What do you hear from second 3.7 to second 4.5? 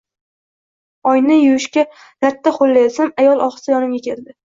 yonimga keldi